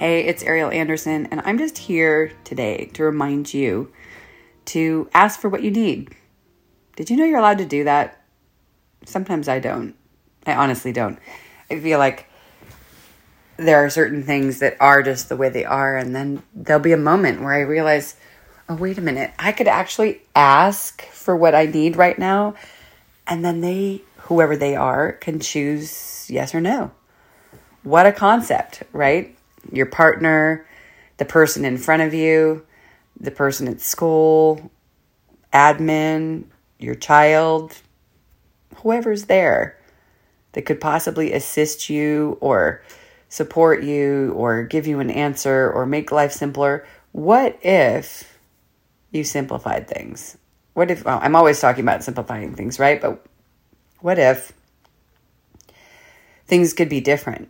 Hey, 0.00 0.24
it's 0.24 0.42
Ariel 0.42 0.70
Anderson, 0.70 1.28
and 1.30 1.42
I'm 1.44 1.58
just 1.58 1.76
here 1.76 2.32
today 2.42 2.86
to 2.94 3.04
remind 3.04 3.52
you 3.52 3.92
to 4.64 5.10
ask 5.12 5.38
for 5.38 5.50
what 5.50 5.62
you 5.62 5.70
need. 5.70 6.16
Did 6.96 7.10
you 7.10 7.18
know 7.18 7.26
you're 7.26 7.38
allowed 7.38 7.58
to 7.58 7.66
do 7.66 7.84
that? 7.84 8.18
Sometimes 9.04 9.46
I 9.46 9.58
don't. 9.58 9.94
I 10.46 10.54
honestly 10.54 10.90
don't. 10.90 11.18
I 11.70 11.80
feel 11.80 11.98
like 11.98 12.30
there 13.58 13.84
are 13.84 13.90
certain 13.90 14.22
things 14.22 14.60
that 14.60 14.78
are 14.80 15.02
just 15.02 15.28
the 15.28 15.36
way 15.36 15.50
they 15.50 15.66
are, 15.66 15.98
and 15.98 16.16
then 16.16 16.44
there'll 16.54 16.80
be 16.80 16.92
a 16.92 16.96
moment 16.96 17.42
where 17.42 17.52
I 17.52 17.60
realize, 17.60 18.16
oh, 18.70 18.76
wait 18.76 18.96
a 18.96 19.02
minute, 19.02 19.32
I 19.38 19.52
could 19.52 19.68
actually 19.68 20.22
ask 20.34 21.02
for 21.08 21.36
what 21.36 21.54
I 21.54 21.66
need 21.66 21.96
right 21.96 22.18
now, 22.18 22.54
and 23.26 23.44
then 23.44 23.60
they, 23.60 24.00
whoever 24.16 24.56
they 24.56 24.74
are, 24.76 25.12
can 25.12 25.40
choose 25.40 26.24
yes 26.30 26.54
or 26.54 26.62
no. 26.62 26.90
What 27.82 28.06
a 28.06 28.12
concept, 28.12 28.82
right? 28.94 29.36
Your 29.72 29.86
partner, 29.86 30.66
the 31.18 31.24
person 31.24 31.64
in 31.64 31.76
front 31.76 32.02
of 32.02 32.14
you, 32.14 32.64
the 33.18 33.30
person 33.30 33.68
at 33.68 33.80
school, 33.80 34.70
admin, 35.52 36.44
your 36.78 36.94
child, 36.94 37.76
whoever's 38.76 39.24
there 39.24 39.76
that 40.52 40.62
could 40.62 40.80
possibly 40.80 41.32
assist 41.32 41.90
you 41.90 42.38
or 42.40 42.82
support 43.28 43.82
you 43.82 44.32
or 44.36 44.64
give 44.64 44.86
you 44.86 45.00
an 45.00 45.10
answer 45.10 45.70
or 45.70 45.86
make 45.86 46.10
life 46.10 46.32
simpler. 46.32 46.86
What 47.12 47.58
if 47.62 48.38
you 49.10 49.24
simplified 49.24 49.88
things? 49.88 50.36
What 50.74 50.90
if, 50.90 51.04
well, 51.04 51.20
I'm 51.22 51.36
always 51.36 51.60
talking 51.60 51.84
about 51.84 52.02
simplifying 52.02 52.54
things, 52.54 52.78
right? 52.78 53.00
But 53.00 53.24
what 54.00 54.18
if 54.18 54.52
things 56.46 56.72
could 56.72 56.88
be 56.88 57.00
different? 57.00 57.48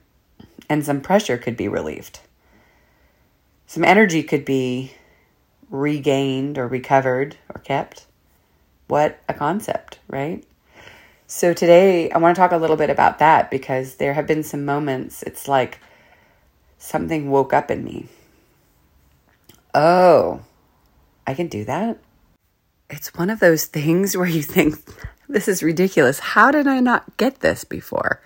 And 0.70 0.86
some 0.86 1.00
pressure 1.00 1.36
could 1.36 1.56
be 1.56 1.68
relieved. 1.68 2.20
Some 3.66 3.84
energy 3.84 4.22
could 4.22 4.44
be 4.44 4.92
regained 5.68 6.56
or 6.56 6.68
recovered 6.68 7.36
or 7.52 7.60
kept. 7.60 8.06
What 8.86 9.20
a 9.28 9.34
concept, 9.34 9.98
right? 10.08 10.44
So 11.26 11.52
today 11.52 12.10
I 12.10 12.18
want 12.18 12.36
to 12.36 12.40
talk 12.40 12.52
a 12.52 12.56
little 12.56 12.76
bit 12.76 12.88
about 12.88 13.18
that 13.18 13.50
because 13.50 13.96
there 13.96 14.14
have 14.14 14.26
been 14.26 14.42
some 14.42 14.64
moments 14.64 15.22
it's 15.24 15.48
like 15.48 15.80
something 16.78 17.30
woke 17.30 17.52
up 17.52 17.70
in 17.70 17.84
me. 17.84 18.06
Oh, 19.74 20.40
I 21.26 21.34
can 21.34 21.48
do 21.48 21.64
that? 21.64 21.98
It's 22.88 23.14
one 23.14 23.30
of 23.30 23.40
those 23.40 23.66
things 23.66 24.16
where 24.16 24.28
you 24.28 24.42
think, 24.42 24.76
this 25.28 25.48
is 25.48 25.62
ridiculous. 25.62 26.20
How 26.20 26.50
did 26.50 26.66
I 26.68 26.78
not 26.78 27.16
get 27.16 27.40
this 27.40 27.64
before? 27.64 28.20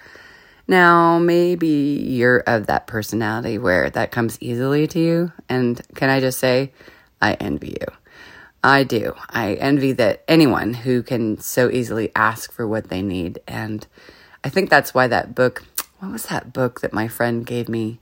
Now, 0.67 1.19
maybe 1.19 1.69
you're 1.69 2.39
of 2.41 2.67
that 2.67 2.87
personality 2.87 3.59
where 3.59 3.91
that 3.91 4.12
comes 4.12 4.39
easily 4.41 4.87
to 4.89 4.98
you. 4.98 5.33
And 5.48 5.81
can 5.95 6.09
I 6.09 6.20
just 6.20 6.39
say, 6.39 6.73
I 7.20 7.34
envy 7.34 7.77
you. 7.81 7.87
I 8.62 8.83
do. 8.85 9.15
I 9.29 9.55
envy 9.55 9.92
that 9.92 10.25
anyone 10.27 10.73
who 10.73 11.03
can 11.03 11.39
so 11.39 11.70
easily 11.70 12.11
ask 12.17 12.51
for 12.51 12.67
what 12.67 12.89
they 12.89 13.02
need. 13.02 13.41
And 13.47 13.86
I 14.42 14.48
think 14.48 14.70
that's 14.70 14.95
why 14.95 15.07
that 15.07 15.35
book, 15.35 15.64
what 15.98 16.11
was 16.11 16.27
that 16.27 16.55
book 16.55 16.81
that 16.81 16.95
my 16.95 17.08
friend 17.08 17.45
gave 17.45 17.69
me? 17.69 18.01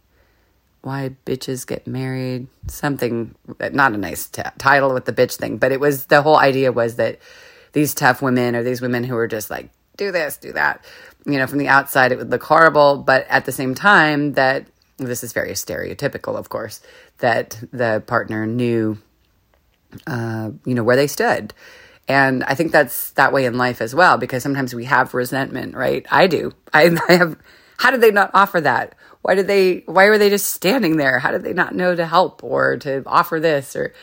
Why 0.82 1.16
Bitches 1.26 1.66
Get 1.66 1.86
Married? 1.86 2.46
Something, 2.68 3.34
not 3.72 3.92
a 3.92 3.96
nice 3.96 4.26
t- 4.26 4.42
title 4.58 4.94
with 4.94 5.04
the 5.04 5.12
bitch 5.12 5.36
thing, 5.36 5.58
but 5.58 5.72
it 5.72 5.80
was 5.80 6.06
the 6.06 6.22
whole 6.22 6.38
idea 6.38 6.70
was 6.70 6.96
that 6.96 7.18
these 7.72 7.94
tough 7.94 8.22
women 8.22 8.54
or 8.54 8.62
these 8.62 8.80
women 8.80 9.02
who 9.04 9.16
are 9.16 9.28
just 9.28 9.50
like, 9.50 9.70
do 9.96 10.10
this, 10.10 10.36
do 10.36 10.52
that, 10.52 10.84
you 11.26 11.38
know, 11.38 11.46
from 11.46 11.58
the 11.58 11.68
outside 11.68 12.12
it 12.12 12.18
would 12.18 12.30
look 12.30 12.42
horrible, 12.42 12.98
but 12.98 13.26
at 13.28 13.44
the 13.44 13.52
same 13.52 13.74
time 13.74 14.32
that 14.34 14.66
this 14.98 15.24
is 15.24 15.32
very 15.32 15.52
stereotypical, 15.52 16.36
of 16.36 16.48
course, 16.48 16.80
that 17.18 17.58
the 17.72 18.02
partner 18.06 18.46
knew, 18.46 18.98
uh, 20.06 20.50
you 20.64 20.74
know, 20.74 20.82
where 20.82 20.96
they 20.96 21.06
stood. 21.06 21.54
And 22.08 22.42
I 22.44 22.54
think 22.54 22.72
that's 22.72 23.10
that 23.12 23.32
way 23.32 23.44
in 23.44 23.56
life 23.56 23.80
as 23.80 23.94
well, 23.94 24.18
because 24.18 24.42
sometimes 24.42 24.74
we 24.74 24.84
have 24.86 25.14
resentment, 25.14 25.74
right? 25.74 26.04
I 26.10 26.26
do. 26.26 26.52
I, 26.72 26.96
I 27.08 27.12
have, 27.14 27.38
how 27.78 27.90
did 27.90 28.00
they 28.00 28.10
not 28.10 28.30
offer 28.34 28.60
that? 28.60 28.94
Why 29.22 29.34
did 29.34 29.46
they, 29.46 29.84
why 29.86 30.08
were 30.08 30.18
they 30.18 30.30
just 30.30 30.46
standing 30.52 30.96
there? 30.96 31.20
How 31.20 31.30
did 31.30 31.44
they 31.44 31.52
not 31.52 31.74
know 31.74 31.94
to 31.94 32.06
help 32.06 32.42
or 32.42 32.76
to 32.78 33.02
offer 33.06 33.38
this 33.38 33.76
or, 33.76 33.94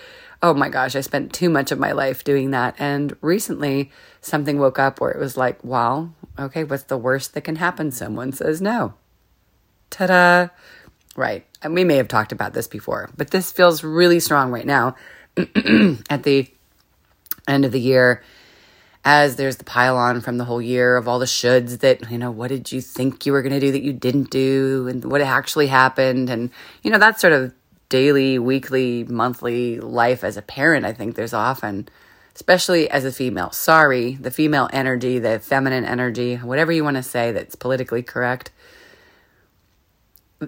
oh 0.42 0.54
my 0.54 0.70
gosh, 0.70 0.96
I 0.96 1.02
spent 1.02 1.34
too 1.34 1.50
much 1.50 1.72
of 1.72 1.80
my 1.80 1.92
life 1.92 2.24
doing 2.24 2.52
that. 2.52 2.76
And 2.80 3.16
recently 3.22 3.92
something 4.22 4.60
woke 4.60 4.80
up 4.80 5.02
where 5.02 5.12
it 5.12 5.20
was 5.20 5.36
like, 5.36 5.62
well, 5.64 6.14
okay, 6.40 6.64
what's 6.64 6.84
the 6.84 6.98
worst 6.98 7.34
that 7.34 7.42
can 7.42 7.58
happen? 7.58 7.92
Someone 7.92 8.32
says 8.32 8.62
no. 8.62 8.94
Ta 9.90 10.08
da! 10.08 10.48
Right. 11.16 11.46
And 11.62 11.74
we 11.74 11.84
may 11.84 11.98
have 11.98 12.08
talked 12.08 12.32
about 12.32 12.54
this 12.54 12.68
before, 12.68 13.10
but 13.18 13.32
this 13.32 13.52
feels 13.52 13.84
really 13.84 14.20
strong 14.20 14.52
right 14.52 14.66
now 14.66 14.96
at 15.38 16.24
the 16.24 16.48
end 17.48 17.66
of 17.66 17.72
the 17.72 17.82
year 17.82 18.24
as 19.06 19.38
there's 19.38 19.58
the 19.58 19.64
pile 19.64 19.98
on 19.98 20.22
from 20.22 20.38
the 20.38 20.46
whole 20.46 20.62
year 20.62 20.96
of 20.98 21.08
all 21.08 21.20
the 21.20 21.26
shoulds 21.26 21.80
that, 21.80 22.10
you 22.12 22.18
know, 22.18 22.32
what 22.32 22.50
did 22.50 22.72
you 22.72 22.82
think 22.82 23.26
you 23.26 23.32
were 23.32 23.42
going 23.42 23.54
to 23.54 23.60
do 23.60 23.72
that 23.72 23.82
you 23.82 23.94
didn't 23.94 24.30
do 24.30 24.88
and 24.88 25.04
what 25.06 25.22
actually 25.22 25.68
happened? 25.68 26.30
And, 26.30 26.52
you 26.84 26.92
know, 26.92 26.98
that 27.00 27.20
sort 27.20 27.34
of 27.34 27.54
daily, 27.88 28.38
weekly, 28.38 29.06
monthly 29.06 29.80
life 29.80 30.24
as 30.24 30.38
a 30.38 30.42
parent, 30.42 30.86
I 30.86 30.94
think 30.94 31.16
there's 31.16 31.34
often 31.34 31.88
especially 32.36 32.90
as 32.90 33.06
a 33.06 33.12
female. 33.12 33.52
Sorry, 33.52 34.16
the 34.16 34.32
female 34.32 34.70
energy, 34.72 35.20
the 35.20 35.40
feminine 35.40 35.86
energy, 35.86 36.36
whatever 36.36 36.72
you 36.72 36.84
want 36.84 36.98
to 36.98 37.04
say 37.04 37.32
that's 37.32 37.56
politically 37.56 38.04
correct, 38.04 38.52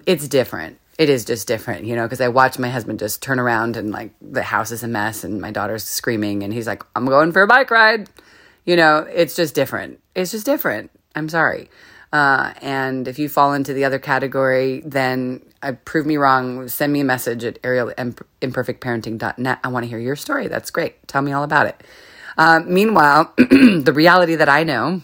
it's 0.06 0.28
different. 0.28 0.78
It 0.98 1.08
is 1.08 1.24
just 1.24 1.48
different, 1.48 1.84
you 1.84 1.96
know, 1.96 2.04
because 2.04 2.20
I 2.20 2.28
watch 2.28 2.58
my 2.58 2.68
husband 2.68 2.98
just 2.98 3.22
turn 3.22 3.40
around 3.40 3.76
and 3.76 3.90
like 3.90 4.12
the 4.20 4.42
house 4.42 4.70
is 4.70 4.82
a 4.82 4.88
mess 4.88 5.24
and 5.24 5.40
my 5.40 5.50
daughter's 5.50 5.84
screaming 5.84 6.42
and 6.42 6.52
he's 6.52 6.66
like, 6.66 6.82
I'm 6.94 7.06
going 7.06 7.32
for 7.32 7.42
a 7.42 7.46
bike 7.46 7.70
ride. 7.70 8.08
You 8.64 8.76
know, 8.76 8.98
it's 8.98 9.34
just 9.34 9.54
different. 9.54 10.00
It's 10.14 10.30
just 10.30 10.46
different. 10.46 10.90
I'm 11.14 11.28
sorry. 11.28 11.70
Uh, 12.12 12.52
and 12.60 13.08
if 13.08 13.18
you 13.18 13.28
fall 13.28 13.54
into 13.54 13.72
the 13.72 13.84
other 13.84 13.98
category, 13.98 14.82
then 14.84 15.42
uh, 15.62 15.72
prove 15.84 16.06
me 16.06 16.16
wrong. 16.16 16.68
Send 16.68 16.92
me 16.92 17.00
a 17.00 17.04
message 17.04 17.44
at 17.44 17.58
ariel.imperfectparenting.net. 17.64 19.58
I 19.62 19.68
want 19.68 19.84
to 19.84 19.88
hear 19.88 19.98
your 19.98 20.16
story. 20.16 20.48
That's 20.48 20.70
great. 20.70 21.06
Tell 21.08 21.22
me 21.22 21.32
all 21.32 21.44
about 21.44 21.66
it. 21.66 21.82
Uh, 22.36 22.60
meanwhile, 22.64 23.32
the 23.36 23.92
reality 23.94 24.34
that 24.34 24.48
I 24.48 24.64
know, 24.64 25.02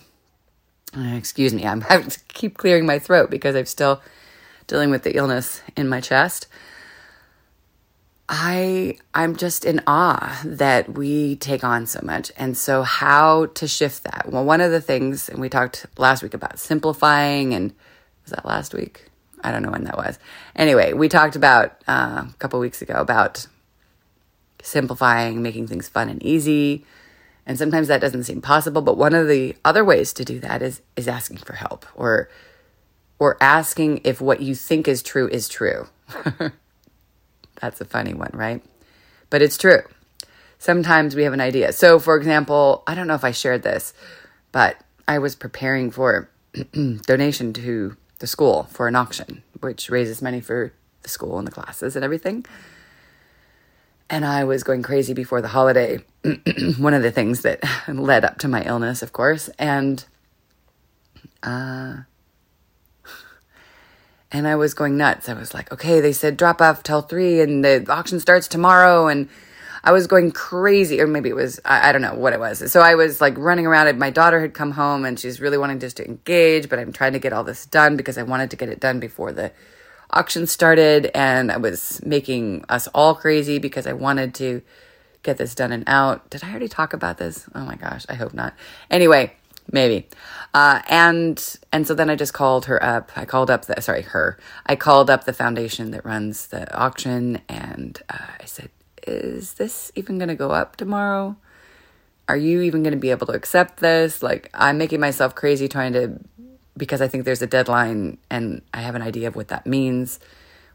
uh, 0.96 1.14
excuse 1.16 1.52
me, 1.52 1.66
I'm 1.66 1.82
having 1.82 2.10
to 2.10 2.20
keep 2.28 2.56
clearing 2.56 2.86
my 2.86 2.98
throat 2.98 3.30
because 3.30 3.54
I'm 3.54 3.66
still 3.66 4.00
dealing 4.66 4.90
with 4.90 5.02
the 5.02 5.16
illness 5.16 5.62
in 5.76 5.88
my 5.88 6.00
chest. 6.00 6.46
I 8.28 8.98
I'm 9.14 9.36
just 9.36 9.64
in 9.64 9.80
awe 9.86 10.40
that 10.44 10.94
we 10.94 11.36
take 11.36 11.64
on 11.64 11.86
so 11.86 12.00
much. 12.02 12.30
And 12.36 12.56
so 12.56 12.82
how 12.82 13.46
to 13.46 13.66
shift 13.66 14.04
that? 14.04 14.28
Well, 14.30 14.44
one 14.44 14.60
of 14.60 14.70
the 14.70 14.82
things 14.82 15.30
and 15.30 15.40
we 15.40 15.48
talked 15.48 15.86
last 15.96 16.22
week 16.22 16.34
about 16.34 16.58
simplifying 16.58 17.54
and 17.54 17.72
was 18.24 18.32
that 18.32 18.44
last 18.44 18.74
week? 18.74 19.07
I 19.42 19.52
don't 19.52 19.62
know 19.62 19.70
when 19.70 19.84
that 19.84 19.96
was. 19.96 20.18
Anyway, 20.56 20.92
we 20.92 21.08
talked 21.08 21.36
about 21.36 21.76
uh, 21.86 22.24
a 22.28 22.34
couple 22.38 22.58
weeks 22.60 22.82
ago 22.82 22.94
about 22.94 23.46
simplifying, 24.62 25.42
making 25.42 25.66
things 25.66 25.88
fun 25.88 26.08
and 26.08 26.22
easy. 26.22 26.84
And 27.46 27.58
sometimes 27.58 27.88
that 27.88 28.00
doesn't 28.00 28.24
seem 28.24 28.42
possible, 28.42 28.82
but 28.82 28.98
one 28.98 29.14
of 29.14 29.26
the 29.26 29.56
other 29.64 29.84
ways 29.84 30.12
to 30.14 30.24
do 30.24 30.38
that 30.40 30.60
is 30.60 30.82
is 30.96 31.08
asking 31.08 31.38
for 31.38 31.54
help 31.54 31.86
or 31.94 32.28
or 33.18 33.36
asking 33.40 34.02
if 34.04 34.20
what 34.20 34.40
you 34.40 34.54
think 34.54 34.86
is 34.86 35.02
true 35.02 35.28
is 35.28 35.48
true. 35.48 35.88
That's 37.60 37.80
a 37.80 37.84
funny 37.84 38.14
one, 38.14 38.30
right? 38.32 38.62
But 39.30 39.42
it's 39.42 39.58
true. 39.58 39.82
Sometimes 40.58 41.14
we 41.14 41.22
have 41.22 41.32
an 41.32 41.40
idea. 41.40 41.72
So, 41.72 41.98
for 41.98 42.16
example, 42.16 42.82
I 42.86 42.94
don't 42.94 43.06
know 43.06 43.14
if 43.14 43.24
I 43.24 43.30
shared 43.30 43.62
this, 43.62 43.92
but 44.52 44.76
I 45.06 45.18
was 45.18 45.34
preparing 45.34 45.90
for 45.90 46.30
donation 46.72 47.52
to 47.54 47.96
the 48.18 48.26
school 48.26 48.64
for 48.70 48.88
an 48.88 48.96
auction, 48.96 49.42
which 49.60 49.90
raises 49.90 50.22
money 50.22 50.40
for 50.40 50.72
the 51.02 51.08
school 51.08 51.38
and 51.38 51.46
the 51.46 51.52
classes 51.52 51.96
and 51.96 52.04
everything. 52.04 52.44
And 54.10 54.24
I 54.24 54.44
was 54.44 54.62
going 54.62 54.82
crazy 54.82 55.12
before 55.12 55.42
the 55.42 55.48
holiday. 55.48 55.98
One 56.78 56.94
of 56.94 57.02
the 57.02 57.10
things 57.12 57.42
that 57.42 57.62
led 57.88 58.24
up 58.24 58.38
to 58.38 58.48
my 58.48 58.62
illness, 58.62 59.02
of 59.02 59.12
course. 59.12 59.48
And 59.58 60.04
uh, 61.42 61.98
And 64.30 64.46
I 64.46 64.56
was 64.56 64.74
going 64.74 64.96
nuts. 64.96 65.28
I 65.28 65.34
was 65.34 65.54
like, 65.54 65.72
okay, 65.72 66.00
they 66.00 66.12
said 66.12 66.36
drop 66.36 66.60
off 66.60 66.82
till 66.82 67.00
three 67.00 67.40
and 67.40 67.64
the 67.64 67.86
auction 67.88 68.20
starts 68.20 68.46
tomorrow. 68.46 69.08
And 69.08 69.28
I 69.88 69.90
was 69.90 70.06
going 70.06 70.32
crazy, 70.32 71.00
or 71.00 71.06
maybe 71.06 71.30
it 71.30 71.34
was, 71.34 71.60
I, 71.64 71.88
I, 71.88 71.92
don't 71.92 72.02
know 72.02 72.12
what 72.12 72.34
it 72.34 72.38
was. 72.38 72.70
So 72.70 72.82
I 72.82 72.94
was 72.94 73.22
like 73.22 73.38
running 73.38 73.66
around. 73.66 73.98
My 73.98 74.10
daughter 74.10 74.38
had 74.38 74.52
come 74.52 74.72
home 74.72 75.06
and 75.06 75.18
she's 75.18 75.40
really 75.40 75.56
wanting 75.56 75.80
just 75.80 75.96
to 75.96 76.06
engage, 76.06 76.68
but 76.68 76.78
I'm 76.78 76.92
trying 76.92 77.14
to 77.14 77.18
get 77.18 77.32
all 77.32 77.42
this 77.42 77.64
done 77.64 77.96
because 77.96 78.18
I 78.18 78.22
wanted 78.22 78.50
to 78.50 78.56
get 78.56 78.68
it 78.68 78.80
done 78.80 79.00
before 79.00 79.32
the 79.32 79.50
auction 80.10 80.46
started. 80.46 81.10
And 81.14 81.50
I 81.50 81.56
was 81.56 82.04
making 82.04 82.66
us 82.68 82.86
all 82.88 83.14
crazy 83.14 83.58
because 83.58 83.86
I 83.86 83.94
wanted 83.94 84.34
to 84.34 84.60
get 85.22 85.38
this 85.38 85.54
done 85.54 85.72
and 85.72 85.84
out. 85.86 86.28
Did 86.28 86.44
I 86.44 86.50
already 86.50 86.68
talk 86.68 86.92
about 86.92 87.16
this? 87.16 87.46
Oh 87.54 87.64
my 87.64 87.76
gosh, 87.76 88.04
I 88.10 88.14
hope 88.14 88.34
not. 88.34 88.52
Anyway, 88.90 89.32
maybe. 89.72 90.06
Uh, 90.52 90.82
and 90.90 91.56
and 91.72 91.86
so 91.86 91.94
then 91.94 92.10
I 92.10 92.14
just 92.14 92.34
called 92.34 92.66
her 92.66 92.82
up. 92.84 93.10
I 93.16 93.24
called 93.24 93.50
up 93.50 93.64
the 93.64 93.80
sorry 93.80 94.02
her. 94.02 94.38
I 94.66 94.76
called 94.76 95.08
up 95.08 95.24
the 95.24 95.32
foundation 95.32 95.92
that 95.92 96.04
runs 96.04 96.48
the 96.48 96.70
auction, 96.76 97.40
and 97.48 97.98
uh, 98.10 98.36
I 98.38 98.44
said, 98.44 98.68
"Is 99.08 99.54
this 99.54 99.90
even 99.94 100.18
going 100.18 100.28
to 100.28 100.34
go 100.34 100.50
up 100.50 100.76
tomorrow? 100.76 101.36
Are 102.28 102.36
you 102.36 102.60
even 102.62 102.82
going 102.82 102.92
to 102.92 102.98
be 102.98 103.10
able 103.10 103.26
to 103.28 103.32
accept 103.32 103.80
this? 103.80 104.22
Like, 104.22 104.50
I'm 104.52 104.78
making 104.78 105.00
myself 105.00 105.34
crazy 105.34 105.68
trying 105.68 105.94
to 105.94 106.20
because 106.76 107.00
I 107.00 107.08
think 107.08 107.24
there's 107.24 107.42
a 107.42 107.46
deadline, 107.46 108.18
and 108.30 108.62
I 108.72 108.82
have 108.82 108.94
an 108.94 109.02
idea 109.02 109.28
of 109.28 109.34
what 109.34 109.48
that 109.48 109.66
means. 109.66 110.20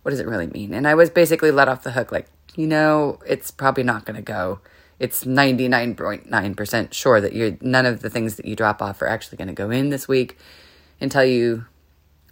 What 0.01 0.11
does 0.11 0.19
it 0.19 0.27
really 0.27 0.47
mean? 0.47 0.73
And 0.73 0.85
I 0.87 0.95
was 0.95 1.09
basically 1.09 1.51
let 1.51 1.69
off 1.69 1.83
the 1.83 1.91
hook, 1.91 2.11
like, 2.11 2.27
you 2.55 2.67
know, 2.67 3.19
it's 3.25 3.51
probably 3.51 3.83
not 3.83 4.05
going 4.05 4.17
to 4.17 4.21
go." 4.21 4.59
it's 4.99 5.25
99.9% 5.25 6.93
sure 6.93 7.19
that 7.19 7.33
you're, 7.33 7.57
none 7.59 7.85
of 7.85 8.01
the 8.01 8.09
things 8.09 8.35
that 8.35 8.45
you 8.45 8.55
drop 8.55 8.81
off 8.81 9.01
are 9.01 9.07
actually 9.07 9.37
going 9.37 9.47
to 9.47 9.53
go 9.53 9.69
in 9.69 9.89
this 9.89 10.07
week 10.07 10.37
until 11.01 11.25
you 11.25 11.65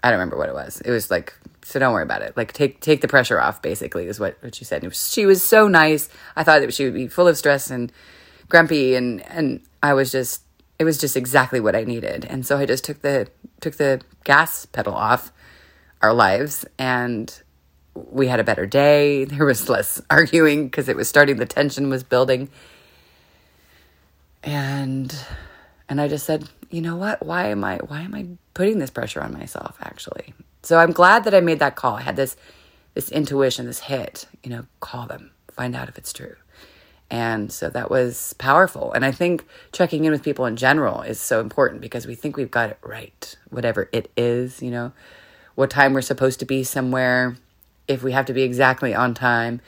I 0.03 0.09
don't 0.09 0.19
remember 0.19 0.37
what 0.37 0.49
it 0.49 0.55
was. 0.55 0.81
It 0.81 0.89
was 0.89 1.11
like 1.11 1.33
so 1.63 1.79
don't 1.79 1.93
worry 1.93 2.03
about 2.03 2.21
it. 2.21 2.35
Like 2.35 2.53
take 2.53 2.79
take 2.79 3.01
the 3.01 3.07
pressure 3.07 3.39
off 3.39 3.61
basically 3.61 4.07
is 4.07 4.19
what 4.19 4.37
what 4.41 4.55
she 4.55 4.65
said. 4.65 4.83
Was, 4.83 5.11
she 5.11 5.25
was 5.25 5.43
so 5.43 5.67
nice. 5.67 6.09
I 6.35 6.43
thought 6.43 6.61
that 6.61 6.73
she 6.73 6.85
would 6.85 6.93
be 6.93 7.07
full 7.07 7.27
of 7.27 7.37
stress 7.37 7.69
and 7.69 7.91
grumpy 8.49 8.95
and 8.95 9.21
and 9.29 9.61
I 9.83 9.93
was 9.93 10.11
just 10.11 10.41
it 10.79 10.83
was 10.83 10.97
just 10.97 11.15
exactly 11.15 11.59
what 11.59 11.75
I 11.75 11.83
needed. 11.83 12.25
And 12.25 12.45
so 12.45 12.57
I 12.57 12.65
just 12.65 12.83
took 12.83 13.01
the 13.01 13.27
took 13.59 13.75
the 13.75 14.01
gas 14.23 14.65
pedal 14.65 14.93
off 14.93 15.31
our 16.01 16.13
lives 16.13 16.65
and 16.79 17.41
we 17.93 18.27
had 18.27 18.39
a 18.39 18.43
better 18.43 18.65
day. 18.65 19.25
There 19.31 19.45
was 19.45 19.69
less 19.69 20.01
arguing 20.09 20.65
because 20.65 20.89
it 20.89 20.95
was 20.95 21.07
starting, 21.07 21.37
the 21.37 21.45
tension 21.45 21.89
was 21.89 22.03
building. 22.03 22.49
And 24.43 25.15
and 25.87 26.01
I 26.01 26.07
just 26.07 26.25
said, 26.25 26.49
you 26.71 26.81
know 26.81 26.95
what? 26.95 27.23
Why 27.23 27.49
am 27.49 27.63
I 27.63 27.77
why 27.77 28.01
am 28.01 28.15
I 28.15 28.27
putting 28.53 28.79
this 28.79 28.89
pressure 28.89 29.21
on 29.21 29.33
myself 29.33 29.77
actually? 29.81 30.33
So 30.63 30.77
I'm 30.77 30.91
glad 30.91 31.23
that 31.23 31.33
I 31.33 31.41
made 31.41 31.59
that 31.59 31.75
call. 31.75 31.95
I 31.95 32.01
had 32.01 32.15
this 32.15 32.35
this 32.93 33.09
intuition, 33.09 33.65
this 33.65 33.79
hit, 33.79 34.27
you 34.43 34.49
know, 34.49 34.65
call 34.81 35.07
them, 35.07 35.31
find 35.51 35.75
out 35.75 35.87
if 35.87 35.97
it's 35.97 36.11
true. 36.11 36.35
And 37.09 37.51
so 37.51 37.69
that 37.69 37.89
was 37.89 38.33
powerful. 38.37 38.91
And 38.93 39.05
I 39.05 39.11
think 39.11 39.45
checking 39.71 40.05
in 40.05 40.11
with 40.11 40.23
people 40.23 40.45
in 40.45 40.55
general 40.55 41.01
is 41.01 41.19
so 41.19 41.39
important 41.39 41.81
because 41.81 42.05
we 42.05 42.15
think 42.15 42.35
we've 42.35 42.51
got 42.51 42.69
it 42.69 42.77
right, 42.81 43.37
whatever 43.49 43.89
it 43.91 44.11
is, 44.17 44.61
you 44.61 44.71
know, 44.71 44.91
what 45.55 45.69
time 45.69 45.93
we're 45.93 46.01
supposed 46.01 46.39
to 46.39 46.45
be 46.45 46.63
somewhere, 46.63 47.37
if 47.87 48.03
we 48.03 48.13
have 48.13 48.25
to 48.25 48.33
be 48.33 48.43
exactly 48.43 48.93
on 48.93 49.13
time, 49.13 49.61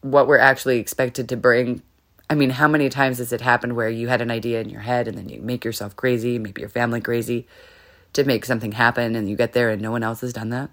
what 0.00 0.28
we're 0.28 0.38
actually 0.38 0.78
expected 0.78 1.28
to 1.28 1.36
bring. 1.36 1.82
I 2.30 2.34
mean, 2.34 2.50
how 2.50 2.68
many 2.68 2.88
times 2.88 3.18
has 3.18 3.32
it 3.32 3.40
happened 3.40 3.74
where 3.74 3.88
you 3.88 4.08
had 4.08 4.20
an 4.20 4.30
idea 4.30 4.60
in 4.60 4.68
your 4.68 4.82
head 4.82 5.08
and 5.08 5.16
then 5.16 5.28
you 5.28 5.40
make 5.40 5.64
yourself 5.64 5.96
crazy, 5.96 6.38
maybe 6.38 6.60
your 6.60 6.68
family 6.68 7.00
crazy 7.00 7.46
to 8.14 8.24
make 8.24 8.44
something 8.44 8.72
happen 8.72 9.16
and 9.16 9.28
you 9.28 9.36
get 9.36 9.52
there 9.52 9.70
and 9.70 9.80
no 9.82 9.90
one 9.90 10.02
else 10.02 10.20
has 10.20 10.32
done 10.32 10.50
that? 10.50 10.70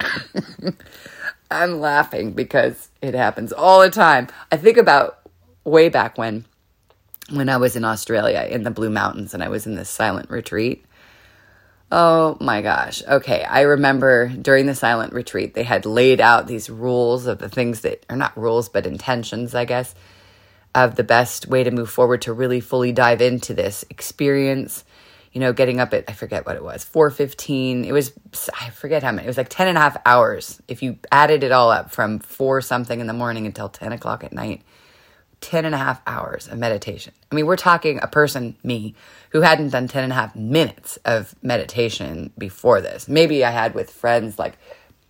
I'm 1.50 1.80
laughing 1.80 2.32
because 2.32 2.88
it 3.00 3.14
happens 3.14 3.52
all 3.52 3.80
the 3.80 3.90
time. 3.90 4.28
I 4.52 4.56
think 4.56 4.76
about 4.76 5.18
way 5.64 5.88
back 5.88 6.18
when 6.18 6.44
when 7.30 7.48
I 7.48 7.58
was 7.58 7.76
in 7.76 7.84
Australia 7.84 8.46
in 8.48 8.62
the 8.62 8.70
Blue 8.70 8.90
Mountains 8.90 9.34
and 9.34 9.42
I 9.42 9.48
was 9.48 9.66
in 9.66 9.74
this 9.74 9.90
silent 9.90 10.30
retreat 10.30 10.84
Oh 11.90 12.36
my 12.40 12.60
gosh. 12.60 13.02
Okay. 13.06 13.44
I 13.44 13.62
remember 13.62 14.28
during 14.28 14.66
the 14.66 14.74
silent 14.74 15.12
retreat, 15.14 15.54
they 15.54 15.62
had 15.62 15.86
laid 15.86 16.20
out 16.20 16.46
these 16.46 16.68
rules 16.68 17.26
of 17.26 17.38
the 17.38 17.48
things 17.48 17.80
that 17.80 18.04
are 18.10 18.16
not 18.16 18.36
rules, 18.36 18.68
but 18.68 18.86
intentions, 18.86 19.54
I 19.54 19.64
guess, 19.64 19.94
of 20.74 20.96
the 20.96 21.04
best 21.04 21.48
way 21.48 21.64
to 21.64 21.70
move 21.70 21.88
forward 21.88 22.22
to 22.22 22.32
really 22.32 22.60
fully 22.60 22.92
dive 22.92 23.22
into 23.22 23.54
this 23.54 23.86
experience. 23.88 24.84
You 25.32 25.40
know, 25.40 25.52
getting 25.52 25.78
up 25.80 25.92
at, 25.92 26.04
I 26.08 26.12
forget 26.12 26.46
what 26.46 26.56
it 26.56 26.64
was, 26.64 26.84
4.15. 26.84 27.84
It 27.84 27.92
was, 27.92 28.12
I 28.60 28.70
forget 28.70 29.02
how 29.02 29.12
many, 29.12 29.24
it 29.24 29.28
was 29.28 29.36
like 29.36 29.50
10 29.50 29.68
and 29.68 29.76
a 29.76 29.80
half 29.80 29.96
hours. 30.06 30.60
If 30.68 30.82
you 30.82 30.98
added 31.12 31.44
it 31.44 31.52
all 31.52 31.70
up 31.70 31.90
from 31.90 32.18
4 32.18 32.60
something 32.62 33.00
in 33.00 33.06
the 33.06 33.12
morning 33.12 33.46
until 33.46 33.68
10 33.68 33.92
o'clock 33.92 34.24
at 34.24 34.32
night, 34.32 34.62
10 35.40 35.64
and 35.64 35.74
a 35.74 35.78
half 35.78 36.00
hours 36.06 36.48
of 36.48 36.58
meditation. 36.58 37.12
I 37.30 37.34
mean, 37.34 37.46
we're 37.46 37.56
talking 37.56 38.00
a 38.02 38.08
person, 38.08 38.56
me, 38.62 38.94
who 39.30 39.42
hadn't 39.42 39.70
done 39.70 39.86
10 39.86 40.04
and 40.04 40.12
a 40.12 40.16
half 40.16 40.34
minutes 40.34 40.96
of 41.04 41.34
meditation 41.42 42.32
before 42.36 42.80
this. 42.80 43.08
Maybe 43.08 43.44
I 43.44 43.50
had 43.50 43.74
with 43.74 43.90
friends 43.90 44.38
like 44.38 44.58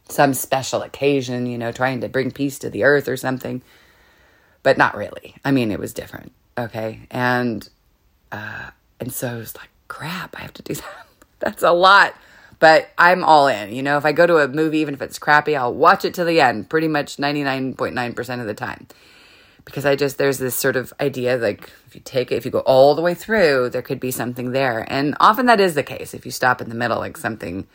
some 0.09 0.35
special 0.35 0.83
occasion, 0.83 1.47
you 1.47 1.59
know, 1.59 1.73
trying 1.73 2.01
to 2.01 2.09
bring 2.09 2.31
peace 2.31 2.59
to 2.61 2.71
the 2.71 2.85
earth 2.85 3.09
or 3.09 3.17
something, 3.17 3.63
but 4.63 4.77
not 4.77 4.97
really. 4.97 5.35
I 5.45 5.51
mean, 5.51 5.71
it 5.71 5.79
was 5.79 5.93
different. 5.93 6.33
Okay. 6.57 7.07
And, 7.11 7.69
uh, 8.33 8.71
and 9.01 9.13
so 9.13 9.29
I 9.31 9.37
was 9.37 9.57
like, 9.57 9.69
crap, 9.89 10.37
I 10.39 10.43
have 10.43 10.55
to 10.55 10.63
do 10.63 10.75
that. 10.75 11.07
That's 11.41 11.63
a 11.63 11.73
lot. 11.73 12.15
But 12.61 12.91
I'm 12.99 13.23
all 13.23 13.47
in. 13.47 13.73
You 13.73 13.83
know, 13.83 13.99
if 13.99 14.05
I 14.05 14.13
go 14.13 14.27
to 14.27 14.39
a 14.39 14.49
movie, 14.49 14.79
even 14.79 14.95
if 14.95 15.03
it's 15.03 15.19
crappy, 15.19 15.55
I'll 15.55 15.75
watch 15.75 16.05
it 16.05 16.15
to 16.15 16.25
the 16.25 16.41
end 16.41 16.69
pretty 16.69 16.89
much 16.89 17.17
99.9% 17.17 18.41
of 18.41 18.47
the 18.47 18.55
time 18.55 18.89
because 19.69 19.85
I 19.85 19.97
just 19.97 20.17
there's 20.17 20.39
this 20.39 20.55
sort 20.55 20.77
of 20.77 20.95
idea 20.99 21.37
like 21.37 21.71
if 21.87 21.95
you 21.95 22.01
take 22.03 22.33
it 22.33 22.37
if 22.37 22.47
you 22.47 22.51
go 22.51 22.61
all 22.61 22.95
the 22.95 23.03
way 23.03 23.13
through 23.13 23.69
there 23.69 23.83
could 23.83 24.01
be 24.01 24.11
something 24.11 24.53
there 24.53 24.91
and 24.91 25.15
often 25.21 25.45
that 25.45 25.61
is 25.61 25.75
the 25.75 25.83
case 25.83 26.15
if 26.15 26.25
you 26.25 26.33
stop 26.33 26.63
in 26.63 26.71
the 26.71 26.75
middle 26.75 26.97
like 26.97 27.19
something 27.19 27.67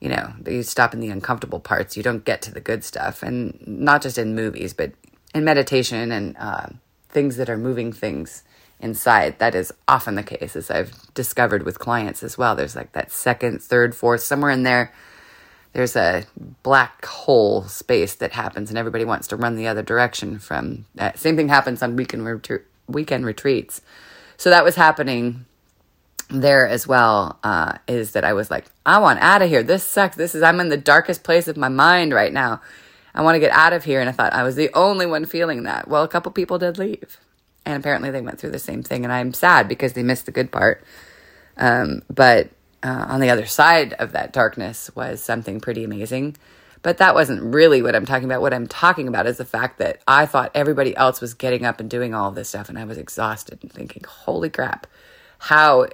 you 0.00 0.08
know 0.08 0.32
you 0.44 0.64
stop 0.64 0.92
in 0.92 0.98
the 0.98 1.08
uncomfortable 1.08 1.60
parts 1.60 1.96
you 1.96 2.02
don't 2.02 2.24
get 2.24 2.42
to 2.42 2.52
the 2.52 2.60
good 2.60 2.82
stuff 2.82 3.22
and 3.22 3.56
not 3.64 4.02
just 4.02 4.18
in 4.18 4.34
movies 4.34 4.74
but 4.74 4.90
in 5.32 5.44
meditation 5.44 6.10
and 6.10 6.36
uh, 6.36 6.66
things 7.10 7.36
that 7.36 7.48
are 7.48 7.56
moving 7.56 7.92
things 7.92 8.42
inside 8.80 9.38
that 9.38 9.54
is 9.54 9.72
often 9.86 10.14
the 10.14 10.22
case 10.22 10.56
as 10.56 10.70
I've 10.70 10.92
discovered 11.14 11.64
with 11.64 11.78
clients 11.78 12.22
as 12.22 12.38
well 12.38 12.56
there's 12.56 12.76
like 12.76 12.92
that 12.92 13.12
second 13.12 13.62
third 13.62 13.94
fourth 13.94 14.22
somewhere 14.22 14.50
in 14.50 14.62
there 14.62 14.92
there's 15.72 15.94
a 15.94 16.24
black 16.62 17.04
hole 17.04 17.62
space 17.64 18.14
that 18.16 18.32
happens 18.32 18.70
and 18.70 18.78
everybody 18.78 19.04
wants 19.04 19.28
to 19.28 19.36
run 19.36 19.54
the 19.54 19.68
other 19.68 19.82
direction 19.82 20.38
from 20.38 20.86
that. 20.96 21.18
Same 21.18 21.36
thing 21.36 21.48
happens 21.48 21.82
on 21.82 21.96
weekend 21.96 22.42
weekend 22.88 23.24
retreats. 23.24 23.80
So 24.36 24.50
that 24.50 24.64
was 24.64 24.74
happening 24.74 25.44
there 26.28 26.66
as 26.66 26.88
well. 26.88 27.38
Uh, 27.44 27.78
is 27.86 28.12
that 28.12 28.24
I 28.24 28.32
was 28.32 28.50
like, 28.50 28.66
I 28.84 28.98
want 28.98 29.20
out 29.20 29.42
of 29.42 29.48
here. 29.48 29.62
This 29.62 29.84
sucks. 29.84 30.16
This 30.16 30.34
is 30.34 30.42
I'm 30.42 30.60
in 30.60 30.70
the 30.70 30.76
darkest 30.76 31.22
place 31.22 31.46
of 31.46 31.56
my 31.56 31.68
mind 31.68 32.12
right 32.12 32.32
now. 32.32 32.60
I 33.14 33.22
want 33.22 33.36
to 33.36 33.40
get 33.40 33.52
out 33.52 33.72
of 33.72 33.84
here. 33.84 34.00
And 34.00 34.08
I 34.08 34.12
thought 34.12 34.32
I 34.32 34.42
was 34.42 34.56
the 34.56 34.70
only 34.74 35.06
one 35.06 35.24
feeling 35.24 35.64
that. 35.64 35.86
Well, 35.86 36.02
a 36.02 36.08
couple 36.08 36.32
people 36.32 36.58
did 36.58 36.78
leave, 36.78 37.18
and 37.70 37.82
apparently 37.82 38.10
they 38.10 38.20
went 38.20 38.38
through 38.38 38.50
the 38.50 38.58
same 38.58 38.82
thing. 38.82 39.04
And 39.04 39.12
I'm 39.12 39.32
sad 39.32 39.68
because 39.68 39.94
they 39.94 40.02
missed 40.02 40.26
the 40.26 40.32
good 40.32 40.52
part. 40.52 40.82
Um, 41.56 42.02
but 42.08 42.50
uh, 42.82 43.06
on 43.08 43.20
the 43.20 43.30
other 43.30 43.46
side 43.46 43.92
of 43.94 44.12
that 44.12 44.32
darkness 44.32 44.90
was 44.94 45.22
something 45.22 45.60
pretty 45.60 45.84
amazing. 45.84 46.36
But 46.82 46.98
that 46.98 47.14
wasn't 47.14 47.42
really 47.54 47.82
what 47.82 47.94
I'm 47.94 48.06
talking 48.06 48.24
about. 48.24 48.40
What 48.40 48.54
I'm 48.54 48.66
talking 48.66 49.06
about 49.06 49.26
is 49.26 49.36
the 49.36 49.44
fact 49.44 49.78
that 49.78 50.00
I 50.08 50.24
thought 50.24 50.50
everybody 50.54 50.96
else 50.96 51.20
was 51.20 51.34
getting 51.34 51.64
up 51.64 51.78
and 51.78 51.90
doing 51.90 52.14
all 52.14 52.30
this 52.30 52.48
stuff, 52.48 52.70
and 52.70 52.78
I 52.78 52.84
was 52.84 52.96
exhausted 52.96 53.58
and 53.60 53.70
thinking, 53.70 54.04
"Holy 54.08 54.48
crap, 54.48 54.86
how 55.38 55.88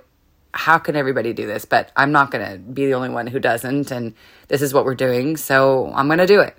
how 0.55 0.79
can 0.79 0.95
everybody 0.95 1.33
do 1.33 1.45
this?" 1.45 1.65
But 1.65 1.91
I'm 1.97 2.13
not 2.13 2.31
going 2.31 2.49
to 2.49 2.59
be 2.59 2.87
the 2.87 2.95
only 2.95 3.09
one 3.09 3.27
who 3.27 3.41
doesn't, 3.41 3.91
and 3.91 4.15
this 4.47 4.63
is 4.63 4.73
what 4.73 4.85
we're 4.85 4.95
doing, 4.95 5.37
so 5.37 5.93
I'm 5.93 6.07
going 6.07 6.19
to 6.19 6.27
do 6.27 6.41
it. 6.41 6.57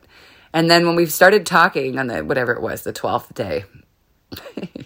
And 0.51 0.69
then 0.69 0.85
when 0.85 0.97
we 0.97 1.05
started 1.05 1.45
talking 1.45 1.97
on 1.97 2.07
the 2.07 2.25
whatever 2.25 2.51
it 2.51 2.61
was, 2.61 2.83
the 2.83 2.91
twelfth 2.91 3.33
day, 3.33 3.63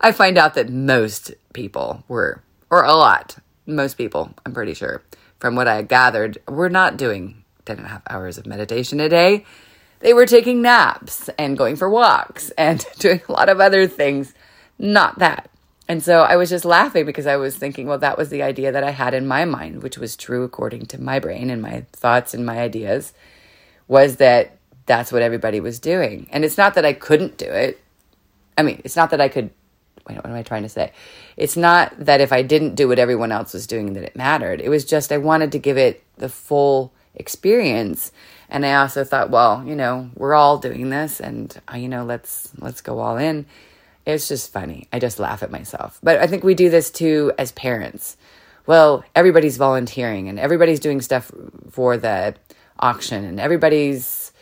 I 0.00 0.12
find 0.12 0.38
out 0.38 0.54
that 0.54 0.70
most 0.70 1.32
people 1.52 2.04
were, 2.08 2.42
or 2.70 2.84
a 2.84 2.94
lot, 2.94 3.36
most 3.66 3.98
people, 3.98 4.32
I'm 4.46 4.54
pretty 4.54 4.74
sure, 4.74 5.02
from 5.38 5.54
what 5.56 5.68
I 5.68 5.82
gathered, 5.82 6.38
were 6.48 6.70
not 6.70 6.96
doing 6.96 7.44
10 7.66 7.76
and 7.76 7.86
a 7.86 7.90
half 7.90 8.02
hours 8.08 8.38
of 8.38 8.46
meditation 8.46 8.98
a 9.00 9.08
day. 9.08 9.44
They 10.00 10.14
were 10.14 10.26
taking 10.26 10.62
naps 10.62 11.28
and 11.38 11.58
going 11.58 11.76
for 11.76 11.90
walks 11.90 12.50
and 12.50 12.84
doing 12.98 13.20
a 13.28 13.32
lot 13.32 13.50
of 13.50 13.60
other 13.60 13.86
things, 13.86 14.34
not 14.78 15.18
that. 15.18 15.50
And 15.86 16.02
so 16.02 16.20
I 16.20 16.36
was 16.36 16.48
just 16.48 16.64
laughing 16.64 17.04
because 17.04 17.26
I 17.26 17.36
was 17.36 17.56
thinking, 17.56 17.86
well, 17.86 17.98
that 17.98 18.16
was 18.16 18.30
the 18.30 18.42
idea 18.42 18.72
that 18.72 18.84
I 18.84 18.92
had 18.92 19.12
in 19.12 19.26
my 19.26 19.44
mind, 19.44 19.82
which 19.82 19.98
was 19.98 20.16
true 20.16 20.44
according 20.44 20.86
to 20.86 21.00
my 21.00 21.18
brain 21.18 21.50
and 21.50 21.60
my 21.60 21.84
thoughts 21.92 22.32
and 22.32 22.46
my 22.46 22.60
ideas, 22.60 23.12
was 23.88 24.16
that 24.16 24.56
that's 24.86 25.12
what 25.12 25.22
everybody 25.22 25.60
was 25.60 25.78
doing. 25.78 26.28
And 26.32 26.44
it's 26.44 26.56
not 26.56 26.74
that 26.74 26.86
I 26.86 26.92
couldn't 26.92 27.36
do 27.36 27.46
it. 27.46 27.80
I 28.56 28.62
mean, 28.62 28.80
it's 28.84 28.96
not 28.96 29.10
that 29.10 29.20
I 29.20 29.28
could 29.28 29.50
what 30.16 30.26
am 30.26 30.34
I 30.34 30.42
trying 30.42 30.62
to 30.62 30.68
say? 30.68 30.92
It's 31.36 31.56
not 31.56 31.92
that 31.98 32.20
if 32.20 32.32
I 32.32 32.42
didn't 32.42 32.74
do 32.74 32.88
what 32.88 32.98
everyone 32.98 33.32
else 33.32 33.54
was 33.54 33.66
doing 33.66 33.94
that 33.94 34.02
it 34.02 34.16
mattered. 34.16 34.60
It 34.60 34.68
was 34.68 34.84
just 34.84 35.12
I 35.12 35.18
wanted 35.18 35.52
to 35.52 35.58
give 35.58 35.78
it 35.78 36.02
the 36.16 36.28
full 36.28 36.92
experience. 37.14 38.12
And 38.48 38.66
I 38.66 38.74
also 38.74 39.04
thought, 39.04 39.30
well, 39.30 39.64
you 39.64 39.76
know, 39.76 40.10
we're 40.14 40.34
all 40.34 40.58
doing 40.58 40.90
this 40.90 41.20
and 41.20 41.56
uh, 41.72 41.76
you 41.76 41.88
know, 41.88 42.04
let's 42.04 42.50
let's 42.58 42.80
go 42.80 42.98
all 42.98 43.16
in. 43.16 43.46
It's 44.06 44.28
just 44.28 44.52
funny. 44.52 44.88
I 44.92 44.98
just 44.98 45.18
laugh 45.18 45.42
at 45.42 45.50
myself. 45.50 45.98
But 46.02 46.18
I 46.18 46.26
think 46.26 46.42
we 46.42 46.54
do 46.54 46.70
this 46.70 46.90
too 46.90 47.32
as 47.38 47.52
parents. 47.52 48.16
Well, 48.66 49.04
everybody's 49.14 49.56
volunteering 49.56 50.28
and 50.28 50.38
everybody's 50.38 50.80
doing 50.80 51.00
stuff 51.00 51.30
for 51.70 51.96
the 51.96 52.34
auction 52.78 53.24
and 53.24 53.38
everybody's 53.38 54.32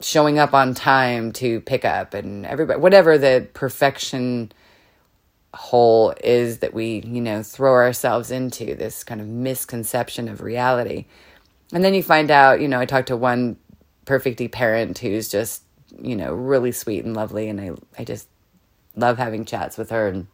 showing 0.00 0.38
up 0.38 0.54
on 0.54 0.74
time 0.74 1.32
to 1.32 1.60
pick 1.60 1.84
up 1.84 2.14
and 2.14 2.44
everybody 2.46 2.78
whatever 2.80 3.16
the 3.16 3.46
perfection 3.54 4.52
hole 5.54 6.14
is 6.22 6.58
that 6.58 6.74
we, 6.74 7.02
you 7.06 7.20
know, 7.20 7.42
throw 7.42 7.72
ourselves 7.72 8.30
into 8.30 8.74
this 8.74 9.04
kind 9.04 9.20
of 9.20 9.26
misconception 9.26 10.28
of 10.28 10.40
reality. 10.40 11.06
And 11.72 11.82
then 11.82 11.94
you 11.94 12.02
find 12.02 12.30
out, 12.30 12.60
you 12.60 12.68
know, 12.68 12.80
I 12.80 12.86
talked 12.86 13.08
to 13.08 13.16
one 13.16 13.56
perfectly 14.04 14.48
parent 14.48 14.98
who's 14.98 15.28
just, 15.28 15.62
you 16.00 16.16
know, 16.16 16.34
really 16.34 16.72
sweet 16.72 17.04
and 17.04 17.14
lovely 17.14 17.48
and 17.48 17.60
I 17.60 17.70
I 17.98 18.04
just 18.04 18.28
love 18.96 19.18
having 19.18 19.44
chats 19.44 19.76
with 19.76 19.90
her 19.90 20.08
and 20.08 20.26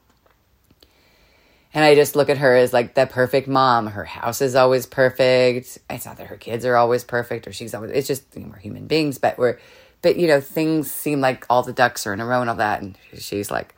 and 1.73 1.85
I 1.85 1.95
just 1.95 2.17
look 2.17 2.29
at 2.29 2.39
her 2.39 2.57
as 2.57 2.73
like 2.73 2.95
the 2.95 3.07
perfect 3.07 3.47
mom. 3.47 3.87
Her 3.87 4.05
house 4.05 4.41
is 4.41 4.57
always 4.57 4.87
perfect. 4.87 5.79
It's 5.89 6.07
not 6.07 6.17
that 6.17 6.27
her 6.27 6.37
kids 6.37 6.65
are 6.65 6.77
always 6.77 7.05
perfect 7.05 7.47
or 7.47 7.53
she's 7.53 7.75
always, 7.75 7.93
it's 7.93 8.09
just, 8.09 8.25
you 8.35 8.43
know, 8.43 8.49
we're 8.49 8.59
human 8.59 8.89
beings, 8.89 9.19
but 9.19 9.39
we're, 9.39 9.59
but 10.03 10.17
you 10.17 10.27
know, 10.27 10.41
things 10.41 10.91
seem 10.91 11.21
like 11.21 11.47
all 11.49 11.63
the 11.63 11.73
ducks 11.73 12.07
are 12.07 12.13
in 12.13 12.21
a 12.21 12.27
row 12.27 12.41
and 12.41 12.51
all 12.51 12.57
that. 12.57 12.83
And 12.83 12.99
she's 13.17 13.51
like, 13.53 13.75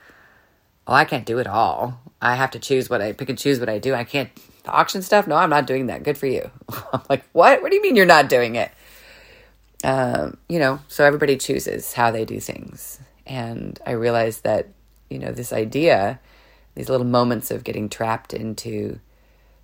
oh, 0.87 0.95
I 0.95 1.05
can't 1.05 1.27
do 1.27 1.39
it 1.39 1.47
all. 1.47 2.01
I 2.21 2.37
have 2.37 2.51
to 2.53 2.59
choose 2.59 2.89
what 2.89 3.03
I 3.03 3.13
pick 3.13 3.29
and 3.29 3.39
choose 3.39 3.61
what 3.61 3.69
I 3.69 3.79
do. 3.79 3.95
I 3.95 4.05
can't, 4.05 4.31
the 4.65 4.71
auction 4.71 5.03
stuff? 5.03 5.27
No, 5.27 5.37
I'm 5.37 5.51
not 5.51 5.67
doing 5.67 5.87
that. 5.87 6.03
Good 6.05 6.19
for 6.19 6.27
you. 6.27 6.51
I'm 6.93 7.03
like, 7.09 7.25
what? 7.33 7.63
What 7.63 7.71
do 7.71 7.77
you 7.77 7.83
mean 7.83 7.97
you're 7.97 8.07
not 8.07 8.29
doing 8.29 8.55
it? 8.55 8.71
Um, 9.85 10.37
you 10.49 10.59
know, 10.59 10.81
so 10.89 11.05
everybody 11.05 11.37
chooses 11.37 11.93
how 11.95 12.11
they 12.11 12.25
do 12.25 12.39
things. 12.39 13.01
And 13.27 13.79
I 13.87 13.93
realized 13.93 14.45
that, 14.45 14.69
you 15.11 15.19
know, 15.19 15.33
this 15.33 15.53
idea, 15.53 16.21
these 16.75 16.89
little 16.89 17.07
moments 17.07 17.51
of 17.51 17.65
getting 17.65 17.89
trapped 17.89 18.33
into 18.33 19.01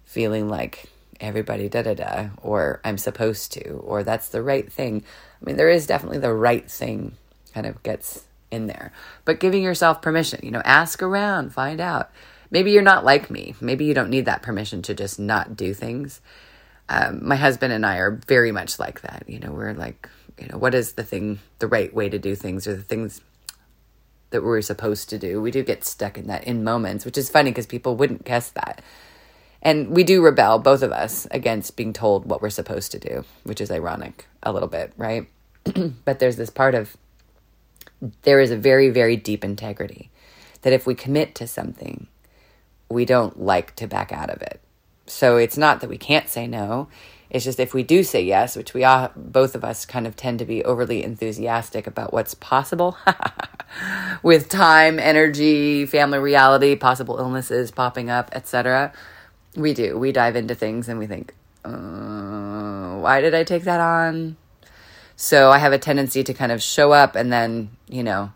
feeling 0.05 0.49
like 0.49 0.91
everybody 1.21 1.69
da 1.69 1.83
da 1.83 1.95
da, 1.95 2.29
or 2.43 2.81
I'm 2.85 2.99
supposed 2.99 3.53
to, 3.53 3.71
or 3.71 4.03
that's 4.03 4.29
the 4.29 4.43
right 4.43 4.71
thing. 4.71 5.05
I 5.41 5.45
mean, 5.45 5.57
there 5.57 5.71
is 5.71 5.87
definitely 5.87 6.19
the 6.19 6.35
right 6.35 6.69
thing 6.69 7.17
kind 7.55 7.67
of 7.67 7.83
gets 7.83 8.25
in 8.51 8.67
there, 8.67 8.93
but 9.25 9.41
giving 9.41 9.63
yourself 9.63 10.03
permission, 10.03 10.41
you 10.43 10.51
know, 10.51 10.63
ask 10.65 11.03
around, 11.03 11.53
find 11.53 11.81
out. 11.81 12.11
Maybe 12.51 12.73
you're 12.73 12.83
not 12.83 13.05
like 13.05 13.31
me. 13.31 13.55
Maybe 13.61 13.85
you 13.85 13.95
don't 13.95 14.11
need 14.11 14.25
that 14.25 14.43
permission 14.43 14.81
to 14.83 14.95
just 14.95 15.19
not 15.19 15.57
do 15.57 15.75
things. 15.75 16.21
Um, 16.89 17.27
my 17.27 17.37
husband 17.37 17.73
and 17.73 17.85
I 17.85 17.99
are 17.99 18.13
very 18.27 18.53
much 18.53 18.79
like 18.79 19.03
that. 19.03 19.25
You 19.27 19.39
know, 19.39 19.53
we're 19.53 19.75
like, 19.75 20.09
you 20.39 20.49
know, 20.49 20.57
what 20.57 20.75
is 20.75 20.93
the 20.93 21.05
thing, 21.05 21.41
the 21.59 21.67
right 21.67 21.93
way 21.93 22.09
to 22.09 22.19
do 22.19 22.35
things, 22.35 22.67
or 22.67 22.75
the 22.75 22.83
things 22.83 23.21
that 24.31 24.43
we're 24.43 24.63
supposed 24.63 25.11
to 25.11 25.19
do. 25.19 25.41
We 25.41 25.51
do 25.51 25.63
get 25.63 25.85
stuck 25.85 26.19
in 26.19 26.27
that 26.27 26.45
in 26.45 26.65
moments, 26.65 27.05
which 27.05 27.19
is 27.19 27.31
funny 27.31 27.51
because 27.51 27.67
people 27.67 27.97
wouldn't 27.97 28.25
guess 28.25 28.51
that. 28.51 28.83
And 29.61 29.91
we 29.91 30.05
do 30.05 30.23
rebel, 30.23 30.59
both 30.59 30.83
of 30.83 30.93
us, 30.93 31.27
against 31.31 31.77
being 31.77 31.93
told 31.93 32.27
what 32.27 32.41
we're 32.41 32.51
supposed 32.51 32.93
to 32.93 32.99
do, 32.99 33.25
which 33.43 33.61
is 33.61 33.71
ironic 33.71 34.27
a 34.43 34.53
little 34.53 34.69
bit, 34.69 34.93
right? 34.97 35.27
but 36.05 36.19
there's 36.19 36.37
this 36.37 36.51
part 36.51 36.75
of 36.75 36.97
there 38.23 38.41
is 38.41 38.51
a 38.51 38.57
very, 38.57 38.91
very 38.91 39.17
deep 39.17 39.45
integrity 39.45 40.11
that 40.63 40.73
if 40.73 40.87
we 40.87 40.95
commit 40.95 41.35
to 41.37 41.47
something, 41.47 42.07
we 42.89 43.05
don't 43.05 43.41
like 43.41 43.75
to 43.77 43.87
back 43.87 44.13
out 44.13 44.31
of 44.31 44.43
it. 44.43 44.61
So 45.07 45.37
it's 45.37 45.57
not 45.57 45.81
that 45.81 45.91
we 45.91 45.99
can't 45.99 46.29
say 46.29 46.47
no. 46.47 46.89
It's 47.31 47.45
just 47.45 47.61
if 47.61 47.75
we 47.75 47.83
do 47.83 48.03
say 48.03 48.23
yes, 48.23 48.57
which 48.57 48.73
we 48.73 48.85
all, 48.85 49.11
both 49.15 49.55
of 49.55 49.65
us 49.65 49.85
kind 49.85 50.07
of 50.07 50.17
tend 50.17 50.39
to 50.39 50.45
be 50.47 50.65
overly 50.65 51.03
enthusiastic 51.05 51.87
about 51.87 52.13
what's 52.13 52.35
possible 52.35 52.97
with 54.23 54.49
time, 54.49 54.99
energy, 54.99 55.85
family 55.85 56.19
reality, 56.19 56.75
possible 56.75 57.19
illnesses 57.19 57.71
popping 57.71 58.09
up, 58.09 58.31
etc. 58.33 58.93
We 59.57 59.75
do. 59.75 59.99
We 59.99 60.13
dive 60.13 60.37
into 60.37 60.55
things 60.55 60.89
and 60.89 60.99
we 60.99 61.07
think, 61.07 61.35
uh, 61.65 62.97
why 62.97 63.21
did 63.21 63.35
I 63.35 63.45
take 63.45 63.65
that 63.65 63.81
on? 63.81 64.37
So 65.21 65.51
I 65.51 65.59
have 65.59 65.73
a 65.73 65.81
tendency 65.81 66.23
to 66.23 66.33
kind 66.33 66.53
of 66.53 66.63
show 66.63 66.93
up 66.93 67.17
and 67.17 67.33
then, 67.33 67.71
you 67.89 68.05
know, 68.05 68.33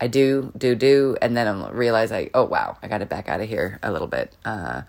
I 0.00 0.08
do, 0.08 0.52
do, 0.58 0.74
do, 0.74 1.16
and 1.22 1.36
then 1.36 1.46
I 1.46 1.70
realize 1.70 2.10
I, 2.10 2.30
oh 2.34 2.44
wow, 2.44 2.78
I 2.82 2.88
got 2.88 2.98
to 2.98 3.06
back 3.06 3.28
out 3.28 3.40
of 3.40 3.48
here 3.48 3.78
a 3.80 3.92
little 3.92 4.08
bit. 4.08 4.34
Uh, 4.44 4.82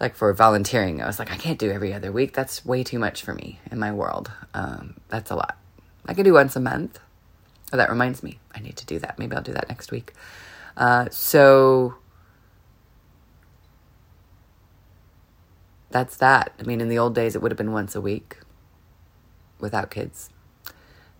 like 0.00 0.16
for 0.16 0.32
volunteering, 0.34 1.00
I 1.00 1.06
was 1.06 1.20
like, 1.20 1.30
I 1.30 1.36
can't 1.36 1.60
do 1.60 1.70
every 1.70 1.94
other 1.94 2.10
week. 2.10 2.32
That's 2.32 2.64
way 2.64 2.82
too 2.82 2.98
much 2.98 3.22
for 3.22 3.32
me 3.32 3.60
in 3.70 3.78
my 3.78 3.92
world. 3.92 4.32
Um, 4.52 4.96
that's 5.08 5.30
a 5.30 5.36
lot. 5.36 5.56
I 6.06 6.12
could 6.12 6.24
do 6.24 6.32
once 6.32 6.56
a 6.56 6.60
month. 6.60 6.98
Oh, 7.72 7.76
that 7.76 7.88
reminds 7.88 8.24
me, 8.24 8.40
I 8.52 8.58
need 8.58 8.76
to 8.78 8.84
do 8.84 8.98
that. 8.98 9.20
Maybe 9.20 9.36
I'll 9.36 9.42
do 9.42 9.52
that 9.52 9.68
next 9.68 9.92
week. 9.92 10.12
Uh, 10.76 11.08
so 11.12 11.94
that's 15.90 16.16
that. 16.16 16.52
I 16.58 16.64
mean, 16.64 16.80
in 16.80 16.88
the 16.88 16.98
old 16.98 17.14
days, 17.14 17.36
it 17.36 17.42
would 17.42 17.52
have 17.52 17.58
been 17.58 17.70
once 17.70 17.94
a 17.94 18.00
week 18.00 18.38
without 19.62 19.90
kids. 19.90 20.28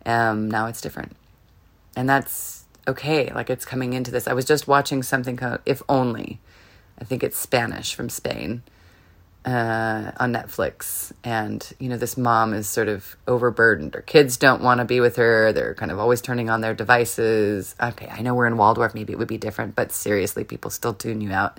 Um, 0.04 0.50
now 0.50 0.66
it's 0.66 0.82
different. 0.82 1.16
And 1.96 2.08
that's 2.08 2.64
okay. 2.87 3.32
Like 3.32 3.49
it's 3.49 3.64
coming 3.64 3.94
into 3.94 4.11
this. 4.11 4.26
I 4.26 4.34
was 4.34 4.44
just 4.44 4.68
watching 4.68 5.02
something 5.02 5.37
called 5.37 5.61
If 5.64 5.82
Only. 5.88 6.40
I 6.99 7.04
think 7.04 7.22
it's 7.22 7.38
Spanish 7.38 7.94
from 7.94 8.08
Spain 8.08 8.62
uh, 9.44 10.12
on 10.18 10.32
Netflix. 10.32 11.12
And, 11.25 11.72
you 11.78 11.88
know, 11.88 11.96
this 11.96 12.16
mom 12.16 12.54
is 12.54 12.68
sort 12.68 12.88
of 12.88 13.16
overburdened. 13.26 13.94
Her 13.94 14.02
kids 14.02 14.37
don't 14.37 14.62
want 14.62 14.78
to 14.78 14.84
be 14.84 15.00
with 15.00 15.16
her. 15.16 15.52
They're 15.52 15.75
kind 15.75 15.90
of 15.90 15.99
always 15.99 16.20
turning 16.20 16.50
on 16.50 16.61
their 16.61 16.75
devices. 16.75 17.75
Okay, 17.80 18.08
I 18.08 18.22
know 18.22 18.34
we're 18.34 18.46
in 18.46 18.56
Waldorf. 18.56 18.94
Maybe 18.94 19.12
it 19.12 19.18
would 19.18 19.28
be 19.28 19.38
different, 19.38 19.75
but 19.75 19.92
seriously, 19.92 20.44
people 20.44 20.70
still 20.70 20.94
tune 20.94 21.20
you 21.20 21.32
out. 21.32 21.58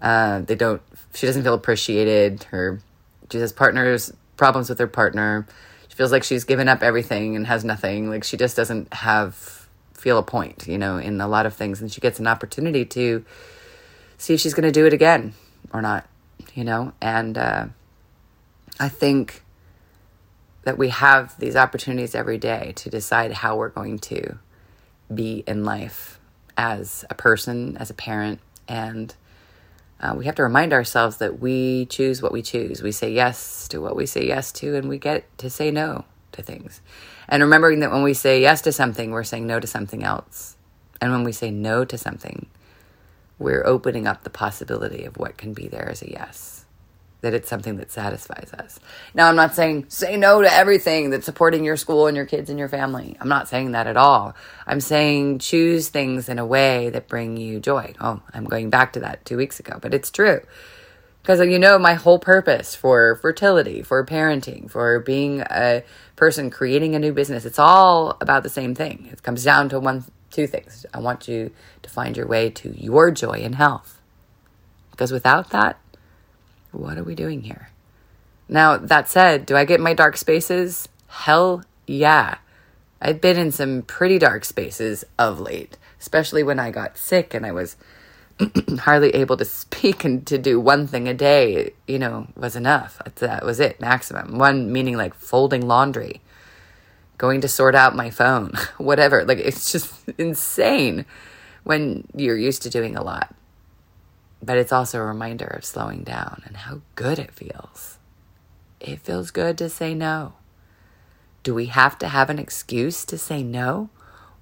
Uh, 0.00 0.40
they 0.40 0.54
don't, 0.54 0.82
she 1.14 1.26
doesn't 1.26 1.42
feel 1.42 1.54
appreciated. 1.54 2.44
Her, 2.44 2.80
she 3.30 3.38
has 3.38 3.52
partners, 3.52 4.12
problems 4.36 4.68
with 4.68 4.78
her 4.78 4.86
partner. 4.86 5.46
Feels 5.94 6.12
like 6.12 6.24
she's 6.24 6.44
given 6.44 6.68
up 6.68 6.82
everything 6.82 7.36
and 7.36 7.46
has 7.46 7.64
nothing. 7.64 8.10
Like 8.10 8.24
she 8.24 8.36
just 8.36 8.56
doesn't 8.56 8.92
have, 8.92 9.68
feel 9.94 10.18
a 10.18 10.22
point, 10.22 10.66
you 10.66 10.78
know, 10.78 10.98
in 10.98 11.20
a 11.20 11.28
lot 11.28 11.46
of 11.46 11.54
things. 11.54 11.80
And 11.80 11.90
she 11.90 12.00
gets 12.00 12.18
an 12.18 12.26
opportunity 12.26 12.84
to 12.84 13.24
see 14.18 14.34
if 14.34 14.40
she's 14.40 14.54
going 14.54 14.64
to 14.64 14.72
do 14.72 14.86
it 14.86 14.92
again 14.92 15.34
or 15.72 15.80
not 15.80 16.06
you 16.54 16.64
know? 16.64 16.92
And 17.00 17.38
uh, 17.38 17.66
I 18.78 18.88
think 18.88 19.42
that 20.62 20.78
we 20.78 20.88
have 20.88 21.38
these 21.38 21.56
opportunities 21.56 22.14
every 22.14 22.38
day 22.38 22.72
to 22.76 22.90
decide 22.90 23.32
how 23.32 23.56
we're 23.56 23.68
going 23.68 23.98
to 23.98 24.38
be 25.12 25.44
in 25.46 25.64
life 25.64 26.18
as 26.56 27.04
a 27.10 27.14
person, 27.14 27.76
as 27.76 27.90
a 27.90 27.94
parent, 27.94 28.40
and 28.66 29.14
uh, 30.00 30.14
we 30.16 30.26
have 30.26 30.34
to 30.36 30.42
remind 30.42 30.72
ourselves 30.72 31.18
that 31.18 31.40
we 31.40 31.86
choose 31.86 32.20
what 32.20 32.32
we 32.32 32.42
choose. 32.42 32.82
We 32.82 32.92
say 32.92 33.10
yes 33.10 33.68
to 33.68 33.80
what 33.80 33.96
we 33.96 34.06
say 34.06 34.26
yes 34.26 34.52
to, 34.52 34.76
and 34.76 34.88
we 34.88 34.98
get 34.98 35.26
to 35.38 35.48
say 35.48 35.70
no 35.70 36.04
to 36.32 36.42
things. 36.42 36.80
And 37.28 37.42
remembering 37.42 37.80
that 37.80 37.90
when 37.90 38.02
we 38.02 38.14
say 38.14 38.40
yes 38.40 38.60
to 38.62 38.72
something, 38.72 39.10
we're 39.10 39.24
saying 39.24 39.46
no 39.46 39.60
to 39.60 39.66
something 39.66 40.02
else. 40.02 40.56
And 41.00 41.12
when 41.12 41.24
we 41.24 41.32
say 41.32 41.50
no 41.50 41.84
to 41.84 41.96
something, 41.96 42.46
we're 43.38 43.66
opening 43.66 44.06
up 44.06 44.24
the 44.24 44.30
possibility 44.30 45.04
of 45.04 45.16
what 45.16 45.36
can 45.36 45.54
be 45.54 45.68
there 45.68 45.88
as 45.88 46.02
a 46.02 46.10
yes. 46.10 46.63
That 47.24 47.32
it's 47.32 47.48
something 47.48 47.78
that 47.78 47.90
satisfies 47.90 48.52
us. 48.52 48.78
Now, 49.14 49.30
I'm 49.30 49.34
not 49.34 49.54
saying 49.54 49.86
say 49.88 50.18
no 50.18 50.42
to 50.42 50.52
everything 50.52 51.08
that's 51.08 51.24
supporting 51.24 51.64
your 51.64 51.78
school 51.78 52.06
and 52.06 52.14
your 52.14 52.26
kids 52.26 52.50
and 52.50 52.58
your 52.58 52.68
family. 52.68 53.16
I'm 53.18 53.30
not 53.30 53.48
saying 53.48 53.72
that 53.72 53.86
at 53.86 53.96
all. 53.96 54.34
I'm 54.66 54.80
saying 54.80 55.38
choose 55.38 55.88
things 55.88 56.28
in 56.28 56.38
a 56.38 56.44
way 56.44 56.90
that 56.90 57.08
bring 57.08 57.38
you 57.38 57.60
joy. 57.60 57.94
Oh, 57.98 58.20
I'm 58.34 58.44
going 58.44 58.68
back 58.68 58.92
to 58.92 59.00
that 59.00 59.24
two 59.24 59.38
weeks 59.38 59.58
ago, 59.58 59.78
but 59.80 59.94
it's 59.94 60.10
true. 60.10 60.42
Because 61.22 61.40
you 61.40 61.58
know, 61.58 61.78
my 61.78 61.94
whole 61.94 62.18
purpose 62.18 62.74
for 62.74 63.16
fertility, 63.16 63.80
for 63.80 64.04
parenting, 64.04 64.70
for 64.70 65.00
being 65.00 65.40
a 65.40 65.82
person 66.16 66.50
creating 66.50 66.94
a 66.94 66.98
new 66.98 67.14
business, 67.14 67.46
it's 67.46 67.58
all 67.58 68.18
about 68.20 68.42
the 68.42 68.50
same 68.50 68.74
thing. 68.74 69.08
It 69.10 69.22
comes 69.22 69.42
down 69.42 69.70
to 69.70 69.80
one 69.80 70.04
two 70.30 70.46
things. 70.46 70.84
I 70.92 70.98
want 70.98 71.26
you 71.26 71.52
to 71.82 71.88
find 71.88 72.16
your 72.16 72.26
way 72.26 72.50
to 72.50 72.74
your 72.78 73.10
joy 73.10 73.40
and 73.42 73.54
health. 73.54 74.02
Because 74.90 75.12
without 75.12 75.50
that, 75.50 75.78
what 76.74 76.98
are 76.98 77.04
we 77.04 77.14
doing 77.14 77.42
here? 77.42 77.70
Now, 78.48 78.76
that 78.76 79.08
said, 79.08 79.46
do 79.46 79.56
I 79.56 79.64
get 79.64 79.80
my 79.80 79.94
dark 79.94 80.16
spaces? 80.16 80.88
Hell 81.08 81.64
yeah. 81.86 82.36
I've 83.00 83.20
been 83.20 83.38
in 83.38 83.52
some 83.52 83.82
pretty 83.82 84.18
dark 84.18 84.44
spaces 84.44 85.04
of 85.18 85.40
late, 85.40 85.76
especially 86.00 86.42
when 86.42 86.58
I 86.58 86.70
got 86.70 86.98
sick 86.98 87.34
and 87.34 87.44
I 87.44 87.52
was 87.52 87.76
hardly 88.80 89.10
able 89.10 89.36
to 89.36 89.44
speak 89.44 90.04
and 90.04 90.26
to 90.26 90.38
do 90.38 90.58
one 90.58 90.86
thing 90.86 91.08
a 91.08 91.14
day, 91.14 91.72
you 91.86 91.98
know, 91.98 92.26
was 92.36 92.56
enough. 92.56 93.00
That 93.16 93.44
was 93.44 93.60
it, 93.60 93.80
maximum. 93.80 94.38
One 94.38 94.72
meaning 94.72 94.96
like 94.96 95.14
folding 95.14 95.66
laundry 95.66 96.20
going 97.18 97.40
to 97.40 97.48
sort 97.48 97.74
out 97.74 97.94
my 97.94 98.10
phone, 98.10 98.52
whatever. 98.78 99.24
Like 99.24 99.38
it's 99.38 99.70
just 99.70 100.08
insane 100.18 101.06
when 101.62 102.06
you're 102.14 102.36
used 102.36 102.62
to 102.62 102.70
doing 102.70 102.96
a 102.96 103.02
lot. 103.02 103.34
But 104.44 104.58
it's 104.58 104.72
also 104.72 104.98
a 105.00 105.04
reminder 105.04 105.46
of 105.46 105.64
slowing 105.64 106.02
down 106.04 106.42
and 106.46 106.56
how 106.56 106.82
good 106.96 107.18
it 107.18 107.32
feels. 107.32 107.98
it 108.80 109.00
feels 109.00 109.30
good 109.30 109.56
to 109.58 109.68
say 109.70 109.94
no. 109.94 110.34
Do 111.42 111.54
we 111.54 111.66
have 111.66 111.98
to 112.00 112.08
have 112.08 112.28
an 112.28 112.38
excuse 112.38 113.04
to 113.06 113.16
say 113.16 113.42
no? 113.42 113.88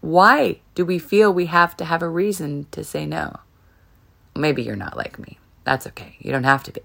Why 0.00 0.60
do 0.74 0.84
we 0.84 0.98
feel 0.98 1.32
we 1.32 1.46
have 1.46 1.76
to 1.76 1.84
have 1.84 2.02
a 2.02 2.08
reason 2.08 2.66
to 2.72 2.82
say 2.82 3.06
no? 3.06 3.38
Maybe 4.34 4.62
you're 4.62 4.74
not 4.74 4.96
like 4.96 5.18
me. 5.18 5.38
That's 5.64 5.86
okay. 5.88 6.16
You 6.18 6.32
don't 6.32 6.42
have 6.44 6.64
to 6.64 6.72
be. 6.72 6.82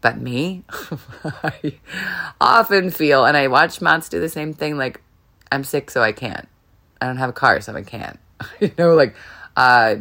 But 0.00 0.18
me, 0.18 0.64
I 1.24 1.74
often 2.40 2.90
feel, 2.90 3.26
and 3.26 3.36
I 3.36 3.48
watch 3.48 3.82
Mats 3.82 4.08
do 4.08 4.20
the 4.20 4.28
same 4.30 4.54
thing 4.54 4.78
like, 4.78 5.02
I'm 5.52 5.64
sick, 5.64 5.90
so 5.90 6.02
I 6.02 6.12
can't. 6.12 6.48
I 7.00 7.06
don't 7.06 7.18
have 7.18 7.30
a 7.30 7.34
car, 7.34 7.60
so 7.60 7.74
I 7.76 7.82
can't. 7.82 8.18
you 8.60 8.72
know, 8.78 8.94
like, 8.94 9.14
uh, 9.56 9.96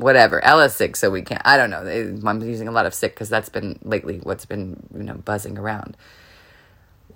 whatever. 0.00 0.44
Ella's 0.44 0.74
sick, 0.74 0.96
so 0.96 1.10
we 1.10 1.22
can't. 1.22 1.42
I 1.44 1.56
don't 1.56 1.70
know. 1.70 1.84
Eh, 1.84 2.12
I'm 2.24 2.42
using 2.42 2.68
a 2.68 2.72
lot 2.72 2.86
of 2.86 2.94
sick 2.94 3.14
because 3.14 3.28
that's 3.28 3.48
been 3.48 3.78
lately 3.82 4.18
what's 4.22 4.46
been, 4.46 4.88
you 4.96 5.02
know, 5.02 5.14
buzzing 5.14 5.58
around. 5.58 5.96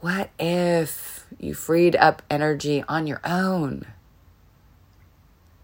What 0.01 0.31
if 0.39 1.27
you 1.39 1.55
freed 1.55 1.95
up 1.97 2.23
energy 2.31 2.83
on 2.89 3.07
your 3.07 3.21
own? 3.25 3.87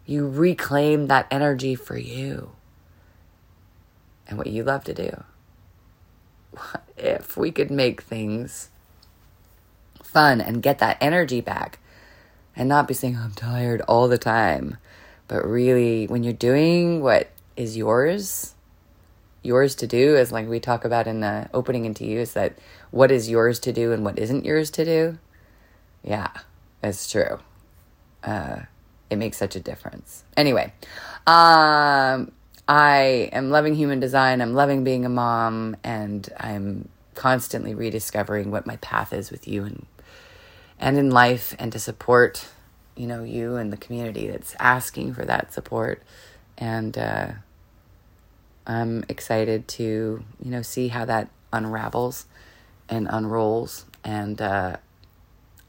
You 0.04 0.28
reclaim 0.28 1.06
that 1.06 1.26
energy 1.30 1.74
for 1.74 1.96
you 1.96 2.52
and 4.28 4.38
what 4.38 4.46
you 4.46 4.62
love 4.62 4.84
to 4.84 4.94
do. 4.94 5.24
What 6.52 6.84
if 6.96 7.36
we 7.36 7.50
could 7.50 7.70
make 7.70 8.02
things 8.02 8.70
fun 10.02 10.40
and 10.40 10.62
get 10.62 10.78
that 10.78 10.96
energy 11.00 11.40
back 11.40 11.78
and 12.54 12.68
not 12.68 12.88
be 12.88 12.94
saying, 12.94 13.16
I'm 13.16 13.32
tired 13.32 13.80
all 13.82 14.06
the 14.08 14.18
time? 14.18 14.76
But 15.28 15.44
really, 15.44 16.06
when 16.06 16.22
you're 16.22 16.32
doing 16.32 17.02
what 17.02 17.30
is 17.56 17.76
yours, 17.76 18.54
yours 19.42 19.74
to 19.76 19.86
do, 19.86 20.16
as 20.16 20.32
like 20.32 20.48
we 20.48 20.60
talk 20.60 20.84
about 20.84 21.06
in 21.06 21.20
the 21.20 21.48
opening 21.52 21.84
into 21.84 22.04
you, 22.04 22.20
is 22.20 22.34
that 22.34 22.58
what 22.90 23.10
is 23.10 23.28
yours 23.28 23.58
to 23.60 23.72
do 23.72 23.92
and 23.92 24.04
what 24.04 24.18
isn't 24.18 24.44
yours 24.44 24.70
to 24.72 24.84
do? 24.84 25.18
Yeah, 26.04 26.30
it's 26.82 27.10
true. 27.10 27.40
Uh, 28.22 28.60
it 29.10 29.16
makes 29.16 29.36
such 29.36 29.56
a 29.56 29.60
difference. 29.60 30.24
Anyway, 30.36 30.72
um, 31.26 32.32
I 32.68 33.30
am 33.32 33.50
loving 33.50 33.74
human 33.74 34.00
design. 34.00 34.40
I'm 34.40 34.54
loving 34.54 34.84
being 34.84 35.04
a 35.04 35.08
mom, 35.08 35.76
and 35.84 36.28
I'm 36.38 36.88
constantly 37.14 37.74
rediscovering 37.74 38.50
what 38.50 38.66
my 38.66 38.76
path 38.76 39.12
is 39.12 39.30
with 39.30 39.48
you 39.48 39.64
and 39.64 39.86
and 40.78 40.98
in 40.98 41.10
life, 41.10 41.54
and 41.58 41.72
to 41.72 41.78
support 41.78 42.48
you 42.96 43.06
know 43.06 43.22
you 43.22 43.56
and 43.56 43.72
the 43.72 43.76
community 43.76 44.28
that's 44.28 44.56
asking 44.58 45.14
for 45.14 45.24
that 45.24 45.52
support. 45.52 46.02
And 46.58 46.96
uh, 46.96 47.32
I'm 48.66 49.04
excited 49.08 49.68
to 49.68 50.24
you 50.42 50.50
know 50.50 50.62
see 50.62 50.88
how 50.88 51.04
that 51.04 51.28
unravels 51.52 52.26
and 52.88 53.06
unrolls. 53.10 53.84
And 54.04 54.40
uh, 54.40 54.76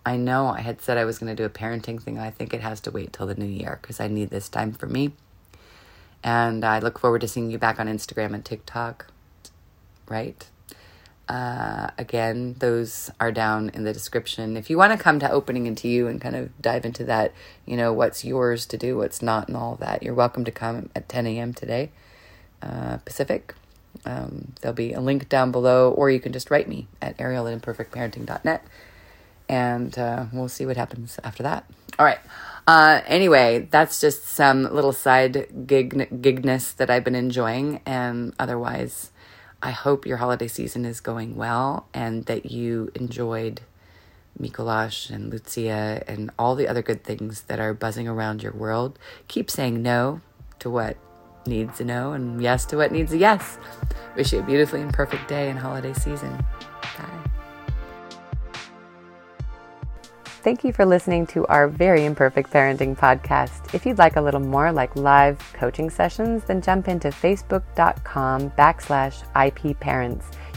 I 0.05 0.15
know 0.17 0.47
I 0.47 0.61
had 0.61 0.81
said 0.81 0.97
I 0.97 1.05
was 1.05 1.19
going 1.19 1.35
to 1.35 1.35
do 1.35 1.45
a 1.45 1.49
parenting 1.49 2.01
thing. 2.01 2.17
I 2.17 2.31
think 2.31 2.53
it 2.53 2.61
has 2.61 2.79
to 2.81 2.91
wait 2.91 3.13
till 3.13 3.27
the 3.27 3.35
new 3.35 3.45
year 3.45 3.79
because 3.81 3.99
I 3.99 4.07
need 4.07 4.29
this 4.29 4.47
time 4.49 4.71
for 4.71 4.87
me. 4.87 5.13
And 6.23 6.63
I 6.63 6.79
look 6.79 6.99
forward 6.99 7.21
to 7.21 7.27
seeing 7.27 7.51
you 7.51 7.57
back 7.57 7.79
on 7.79 7.87
Instagram 7.87 8.33
and 8.33 8.43
TikTok, 8.43 9.07
right? 10.07 10.47
Uh, 11.27 11.89
again, 11.97 12.55
those 12.59 13.11
are 13.19 13.31
down 13.31 13.69
in 13.73 13.83
the 13.83 13.91
description. 13.91 14.55
If 14.55 14.69
you 14.69 14.77
want 14.77 14.97
to 14.97 14.97
come 14.97 15.19
to 15.19 15.29
opening 15.29 15.65
into 15.65 15.89
you 15.89 16.07
and 16.07 16.21
kind 16.21 16.35
of 16.35 16.61
dive 16.61 16.85
into 16.85 17.03
that, 17.05 17.33
you 17.65 17.75
know, 17.75 17.91
what's 17.91 18.23
yours 18.23 18.65
to 18.67 18.77
do, 18.77 18.97
what's 18.97 19.21
not, 19.21 19.47
and 19.49 19.57
all 19.57 19.75
that, 19.75 20.03
you're 20.03 20.13
welcome 20.13 20.45
to 20.45 20.51
come 20.51 20.89
at 20.95 21.09
10 21.09 21.27
a.m. 21.27 21.53
today, 21.53 21.91
uh, 22.61 22.97
Pacific. 23.03 23.53
Um, 24.05 24.53
there'll 24.61 24.75
be 24.75 24.93
a 24.93 25.01
link 25.01 25.27
down 25.27 25.51
below, 25.51 25.91
or 25.91 26.09
you 26.09 26.19
can 26.19 26.31
just 26.31 26.49
write 26.49 26.69
me 26.69 26.87
at 27.01 27.19
ariel 27.19 27.47
at 27.47 27.61
imperfectparenting.net, 27.61 28.63
and 29.49 29.97
uh, 29.97 30.25
we'll 30.31 30.47
see 30.47 30.65
what 30.65 30.77
happens 30.77 31.19
after 31.25 31.43
that. 31.43 31.65
All 31.99 32.05
right. 32.05 32.19
Uh, 32.67 33.01
anyway, 33.07 33.67
that's 33.71 33.99
just 33.99 34.25
some 34.27 34.63
little 34.63 34.91
side 34.93 35.67
gig 35.67 36.21
gigness 36.21 36.73
that 36.73 36.89
I've 36.89 37.03
been 37.03 37.15
enjoying, 37.15 37.81
and 37.85 38.33
otherwise, 38.39 39.11
I 39.61 39.71
hope 39.71 40.05
your 40.05 40.17
holiday 40.17 40.47
season 40.47 40.85
is 40.85 40.99
going 40.99 41.35
well 41.35 41.87
and 41.93 42.25
that 42.25 42.51
you 42.51 42.91
enjoyed 42.95 43.61
Mikolash 44.39 45.09
and 45.09 45.31
Lucia 45.31 46.03
and 46.07 46.29
all 46.37 46.55
the 46.55 46.67
other 46.67 46.81
good 46.81 47.03
things 47.03 47.43
that 47.43 47.59
are 47.59 47.73
buzzing 47.73 48.07
around 48.07 48.43
your 48.43 48.53
world. 48.53 48.99
Keep 49.27 49.49
saying 49.49 49.81
no 49.81 50.21
to 50.59 50.69
what 50.69 50.97
needs 51.47 51.79
a 51.79 51.85
no 51.85 52.11
and 52.11 52.41
yes 52.41 52.65
to 52.65 52.77
what 52.77 52.91
needs 52.91 53.13
a 53.13 53.17
yes. 53.17 53.57
Wish 54.15 54.33
you 54.33 54.39
a 54.39 54.43
beautifully 54.43 54.81
imperfect 54.81 55.27
day 55.27 55.49
and 55.49 55.57
holiday 55.57 55.93
season. 55.93 56.37
Bye. 56.97 57.16
Thank 60.47 60.63
you 60.63 60.71
for 60.71 60.85
listening 60.85 61.27
to 61.27 61.45
our 61.47 61.67
very 61.67 62.05
imperfect 62.05 62.51
parenting 62.51 62.97
podcast. 62.97 63.73
If 63.73 63.85
you'd 63.85 63.97
like 63.97 64.15
a 64.15 64.21
little 64.21 64.39
more 64.39 64.71
like 64.71 64.95
live 64.95 65.37
coaching 65.51 65.89
sessions, 65.89 66.45
then 66.45 66.61
jump 66.61 66.87
into 66.87 67.09
facebook.com 67.09 68.51
backslash 68.51 69.23
IP. 69.35 69.75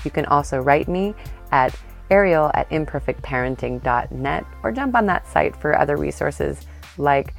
You 0.05 0.11
can 0.13 0.27
also 0.27 0.61
write 0.61 0.87
me 0.87 1.13
at 1.51 1.75
ariel 2.09 2.53
at 2.55 2.71
imperfectparenting.net 2.71 4.47
or 4.63 4.71
jump 4.71 4.95
on 4.95 5.07
that 5.07 5.27
site 5.27 5.57
for 5.57 5.77
other 5.77 5.97
resources 5.97 6.69
like 6.97 7.35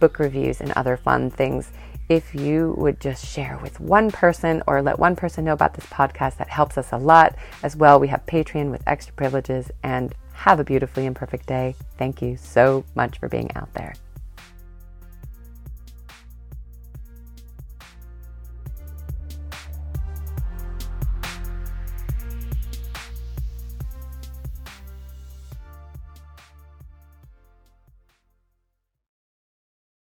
book 0.00 0.18
reviews 0.18 0.60
and 0.60 0.72
other 0.72 0.96
fun 0.96 1.30
things. 1.30 1.70
If 2.08 2.34
you 2.34 2.74
would 2.78 3.00
just 3.00 3.24
share 3.24 3.60
with 3.62 3.78
one 3.78 4.10
person 4.10 4.60
or 4.66 4.82
let 4.82 4.98
one 4.98 5.14
person 5.14 5.44
know 5.44 5.52
about 5.52 5.74
this 5.74 5.86
podcast, 5.86 6.38
that 6.38 6.48
helps 6.48 6.76
us 6.76 6.90
a 6.90 6.98
lot. 6.98 7.36
As 7.62 7.76
well, 7.76 8.00
we 8.00 8.08
have 8.08 8.26
Patreon 8.26 8.72
with 8.72 8.82
extra 8.88 9.14
privileges 9.14 9.70
and 9.84 10.12
have 10.42 10.58
a 10.58 10.64
beautifully 10.64 11.06
imperfect 11.06 11.46
day. 11.46 11.76
Thank 11.98 12.20
you 12.20 12.36
so 12.36 12.84
much 12.96 13.18
for 13.18 13.28
being 13.28 13.50
out 13.54 13.72
there. 13.74 13.94